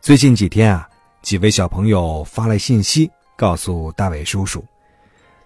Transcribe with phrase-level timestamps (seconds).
[0.00, 0.88] 最近几天啊，
[1.20, 4.64] 几位小朋友发来信息告诉大伟叔叔，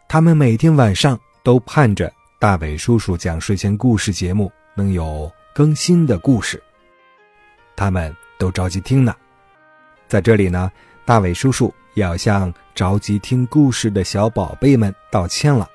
[0.07, 6.63] 他们每天晚上都盼着大伟叔叔讲睡前故事节目能有更新的故事，
[7.75, 9.13] 他们都着急听呢。
[10.07, 10.71] 在这里呢，
[11.05, 15.69] 大伟叔叔要向着急听故事的小宝贝们道歉了，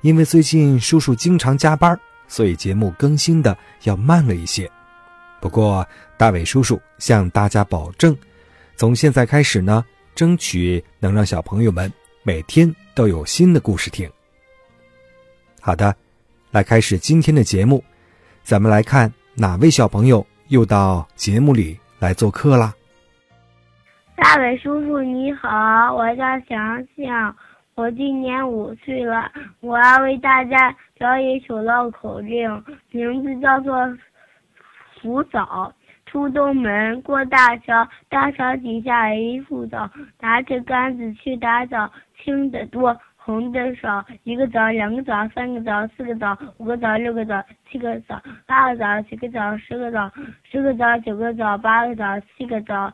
[0.00, 1.94] 因为最近叔叔经常加班，
[2.28, 4.70] 所以节目更新的要慢了一些。
[5.38, 5.86] 不过，
[6.16, 8.16] 大伟叔叔向大家保证，
[8.74, 14.10] 从现在开始呢，争取能让小朋友们每天都有新的故事听。
[15.60, 15.94] 好的，
[16.50, 17.84] 来开始今天的节目，
[18.42, 22.74] 咱们来看哪位小朋友又到节目里来做客啦？
[24.16, 27.36] 大伟叔叔你好，我叫翔翔，
[27.74, 29.30] 我今年五岁了，
[29.60, 32.50] 我要为大家表演一首绕口令，
[32.90, 33.76] 名字叫做。
[35.00, 35.72] 扶早，
[36.06, 39.88] 出东门过大桥，大桥底下一副枣，
[40.20, 44.04] 拿着杆子去打枣，青的多，红的少。
[44.24, 50.10] 一个枣，两个枣，三个枣，四个枣，五个枣，六个枣，七个枣，八个枣，九个枣，十个枣，
[50.44, 52.92] 十个枣，九个枣，八个枣，七个枣，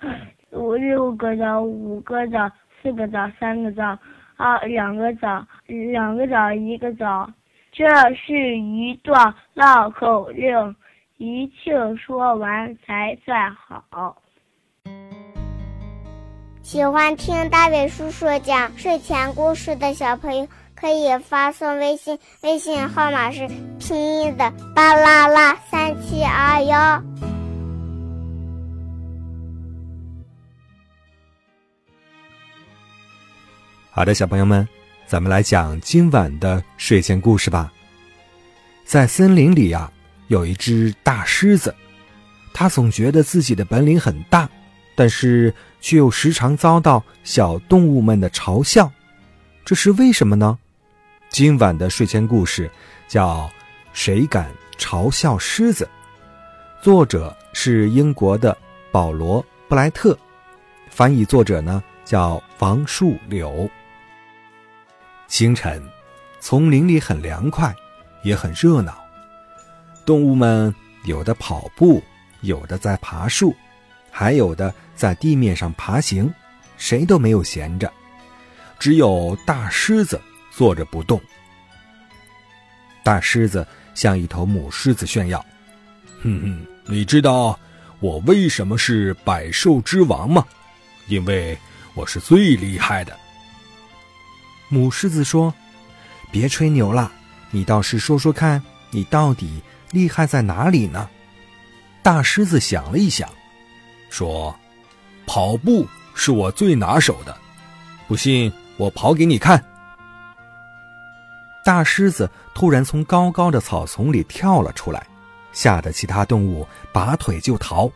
[0.50, 2.50] 五六个枣，五个枣，
[2.82, 3.98] 四个枣，三个枣，
[4.36, 7.30] 二两个枣，两个枣，一个枣。
[7.70, 10.76] 这是一段绕口令。
[11.22, 14.20] 一庆说完才算好。
[16.62, 23.46] 喜欢听大伟叔叔讲睡前故事的小朋友，可以发送微信，微信号码是
[23.78, 27.00] 拼音的巴啦啦三七二幺。
[33.92, 34.66] 好的，小朋友们，
[35.06, 37.72] 咱们来讲今晚的睡前故事吧。
[38.84, 39.88] 在森林里呀。
[40.28, 41.74] 有一只大狮子，
[42.52, 44.48] 它总觉得自己的本领很大，
[44.94, 48.90] 但是却又时常遭到小动物们的嘲笑，
[49.64, 50.58] 这是为什么呢？
[51.28, 52.70] 今晚的睡前故事
[53.08, 53.40] 叫
[53.92, 55.88] 《谁敢嘲笑狮子》，
[56.84, 58.56] 作者是英国的
[58.90, 60.16] 保罗·布莱特，
[60.90, 63.68] 翻译作者呢叫王树柳。
[65.26, 65.82] 清晨，
[66.40, 67.74] 丛林里很凉快，
[68.22, 69.01] 也很热闹。
[70.04, 70.74] 动物们
[71.04, 72.02] 有的跑步，
[72.40, 73.54] 有的在爬树，
[74.10, 76.32] 还有的在地面上爬行，
[76.76, 77.92] 谁都没有闲着。
[78.78, 80.20] 只有大狮子
[80.50, 81.20] 坐着不动。
[83.04, 85.44] 大狮子向一头母狮子炫耀
[86.22, 87.58] ：“哼哼，你知道
[88.00, 90.44] 我为什么是百兽之王吗？
[91.06, 91.56] 因为
[91.94, 93.16] 我是最厉害的。”
[94.68, 95.54] 母狮子说
[96.32, 97.12] ：“别吹牛了，
[97.50, 101.08] 你倒是说说看，你到底……”厉害在哪里呢？
[102.02, 103.28] 大狮子想了一想，
[104.10, 104.52] 说
[105.24, 107.36] ：“跑步是我最拿手的，
[108.08, 109.62] 不信我跑给你看。”
[111.64, 115.06] 大狮子突然从高高的草丛里跳了出来，
[115.52, 117.88] 吓得其他动物拔腿就逃。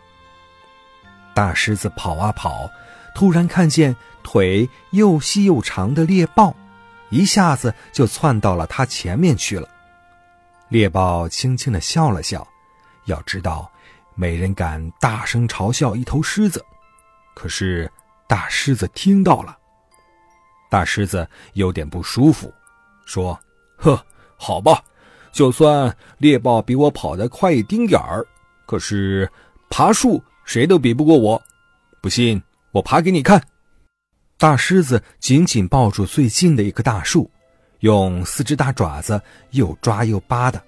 [1.35, 2.71] 大狮子跑啊跑，
[3.13, 6.55] 突然看见腿又细又长的猎豹，
[7.11, 9.69] 一下子就窜到了他前面去了。
[10.69, 12.47] 猎豹轻轻的笑了笑，
[13.05, 13.71] 要知道，
[14.15, 16.65] 没人敢大声嘲笑一头狮子。
[17.35, 17.91] 可是
[18.27, 19.57] 大狮子听到了，
[20.69, 22.53] 大狮子有点不舒服，
[23.05, 23.39] 说
[23.79, 24.05] ：“呵，
[24.37, 24.83] 好吧，
[25.31, 28.27] 就算猎豹比我跑得快一丁点儿，
[28.67, 29.31] 可是
[29.71, 31.41] 爬树谁都比不过我。
[32.03, 32.43] 不信，
[32.73, 33.41] 我爬给你看。”
[34.39, 37.31] 大狮子紧紧抱住最近的一棵大树。
[37.81, 39.21] 用四只大爪子
[39.51, 40.63] 又抓又扒的，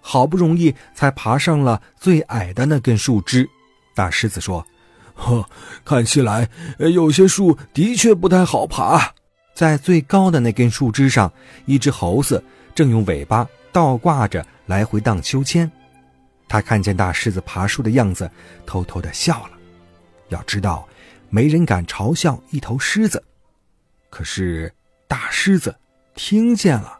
[0.00, 3.48] 好不容易才爬上了最矮的那根树枝。
[3.94, 4.66] 大狮子说
[5.14, 5.48] ：“呵，
[5.84, 6.48] 看起来
[6.78, 9.12] 有些树的确不太好爬。”
[9.54, 11.32] 在最高的那根树枝上，
[11.64, 12.42] 一只猴子
[12.74, 15.70] 正用尾巴倒挂着来回荡秋千。
[16.46, 18.30] 他看见大狮子爬树的样子，
[18.66, 19.52] 偷偷的笑了。
[20.28, 20.86] 要知道，
[21.30, 23.22] 没人敢嘲笑一头狮子。
[24.10, 24.72] 可是
[25.08, 25.74] 大狮子。
[26.16, 26.98] 听见了，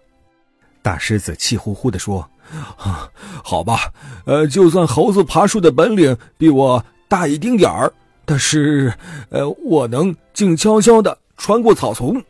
[0.83, 2.31] 大狮子气呼呼地说
[2.79, 3.11] ：“啊
[3.43, 3.93] 好吧，
[4.27, 7.93] 呃，就算猴子爬树的本领比我大一丁点儿，
[8.25, 8.93] 但是，
[9.31, 12.23] 呃，我能静悄悄的穿过草丛。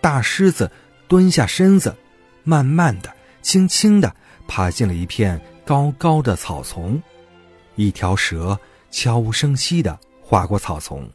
[0.00, 0.70] 大狮子
[1.06, 1.94] 蹲下身子，
[2.42, 3.12] 慢慢的、
[3.42, 4.14] 轻轻的
[4.46, 7.00] 爬进了一片高高的草丛。
[7.74, 8.58] 一条蛇
[8.90, 11.08] 悄无声息的划过草丛，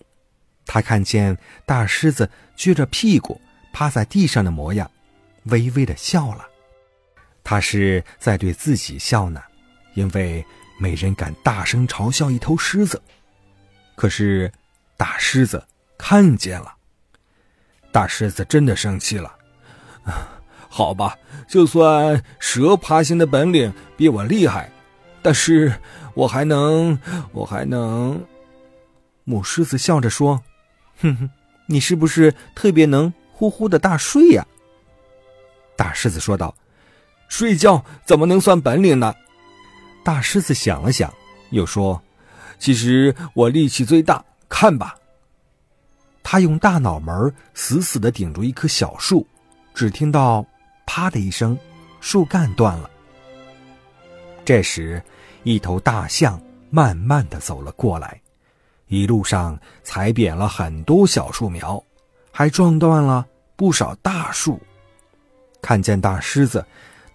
[0.65, 3.41] 他看见大狮子撅着屁股
[3.73, 4.89] 趴在地上的模样，
[5.45, 6.47] 微微的笑了。
[7.43, 9.41] 他是在对自己笑呢，
[9.95, 10.45] 因为
[10.79, 13.01] 没人敢大声嘲笑一头狮子。
[13.95, 14.49] 可是，
[14.95, 15.61] 大狮子
[15.97, 16.73] 看见了。
[17.91, 19.35] 大狮子真的生气了。
[20.69, 21.17] 好吧，
[21.47, 24.71] 就算蛇爬行的本领比我厉害，
[25.21, 25.79] 但是
[26.15, 26.97] 我还能，
[27.31, 28.25] 我还能。
[29.25, 30.43] 母狮子笑着说
[30.99, 31.29] ：“哼哼，
[31.67, 34.45] 你是不是特别能呼呼的大睡呀？”
[35.75, 36.53] 大狮子说道。
[37.29, 39.11] 睡觉怎么能算本领呢？
[40.03, 41.11] 大狮子想了想，
[41.49, 41.99] 又说
[42.59, 44.95] ：“其实我力气最大，看吧。”
[46.21, 49.25] 他用大脑门死死的顶住一棵小树，
[49.73, 50.45] 只听到
[50.85, 51.57] “啪”的一声，
[51.99, 52.89] 树干断了。
[54.45, 55.01] 这时，
[55.41, 58.21] 一头大象慢慢的走了过来，
[58.89, 61.83] 一路上踩扁了很多小树苗，
[62.31, 63.25] 还撞断了
[63.55, 64.59] 不少大树。
[65.61, 66.65] 看见大狮子。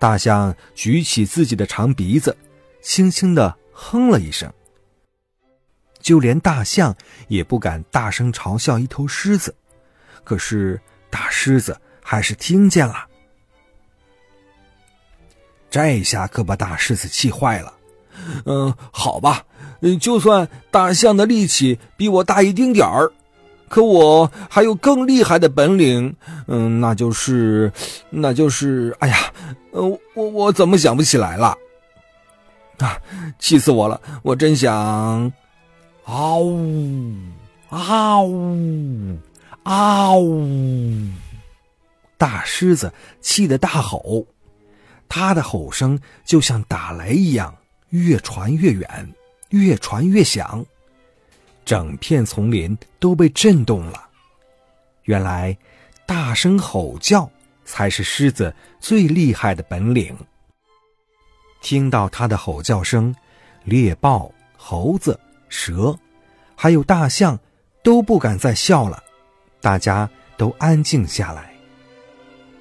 [0.00, 2.36] 大象举起自己的长鼻子，
[2.80, 4.48] 轻轻的哼了一声。
[5.98, 6.96] 就连大象
[7.26, 9.52] 也不敢大声嘲笑一头狮子，
[10.22, 10.80] 可是
[11.10, 13.08] 大狮子还是听见了。
[15.68, 17.74] 这下可把大狮子气坏了。
[18.44, 19.44] 嗯，好吧，
[20.00, 23.12] 就算大象的力气比我大一丁点儿。
[23.68, 26.14] 可我还有更厉害的本领，
[26.46, 27.72] 嗯，那就是，
[28.10, 29.32] 那就是，哎呀，
[29.72, 29.82] 呃，
[30.14, 31.56] 我我怎么想不起来了？
[32.78, 32.96] 啊，
[33.38, 34.00] 气死我了！
[34.22, 34.72] 我真想，
[36.04, 37.12] 啊呜，
[37.68, 39.18] 啊呜，
[39.64, 41.08] 啊呜！
[42.16, 44.24] 大狮子气得大吼，
[45.08, 47.54] 他的吼声就像打雷一样，
[47.90, 49.12] 越传越远，
[49.50, 50.64] 越传越响。
[51.68, 54.08] 整片丛林都被震动了。
[55.02, 55.54] 原来，
[56.06, 57.30] 大声吼叫
[57.66, 60.16] 才是狮子最厉害的本领。
[61.60, 63.14] 听到它的吼叫声，
[63.64, 65.20] 猎豹、猴子、
[65.50, 65.94] 蛇，
[66.56, 67.38] 还有大象
[67.82, 69.04] 都不敢再笑了，
[69.60, 71.52] 大家都安静下来。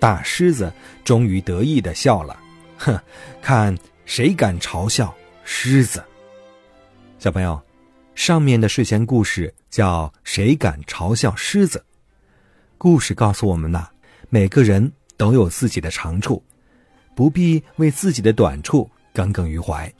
[0.02, 0.70] 大狮子
[1.06, 2.38] 终于得意的笑了，
[2.78, 3.00] 哼，
[3.42, 3.74] 看
[4.04, 5.16] 谁敢嘲笑
[5.46, 6.04] 狮子。
[7.20, 7.67] 小朋友。
[8.18, 11.78] 上面的睡前故事叫《谁敢嘲笑狮子》。
[12.76, 13.90] 故事告诉我们呐，
[14.30, 16.42] 每个人都有自己的长处，
[17.16, 19.94] 不必为自己的短处耿耿于怀，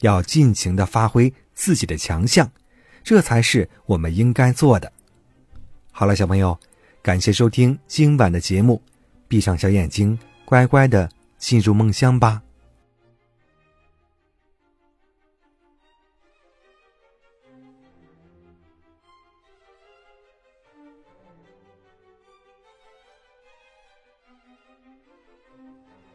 [0.00, 2.48] 要尽情的发挥自己的强项，
[3.02, 4.92] 这才是我们应该做的。
[5.90, 6.56] 好了，小朋友，
[7.00, 8.82] 感谢收听今晚的节目，
[9.26, 11.08] 闭上小眼睛，乖乖的
[11.38, 12.42] 进入梦乡吧。
[24.84, 26.11] あっ。